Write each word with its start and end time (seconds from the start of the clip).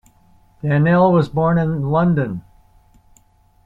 Daniell 0.63 1.11
was 1.13 1.29
born 1.29 1.59
in 1.59 1.83
London. 1.83 2.43